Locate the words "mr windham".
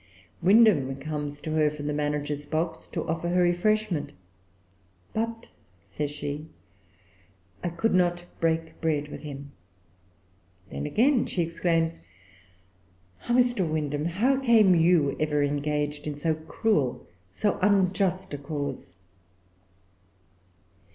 13.33-14.05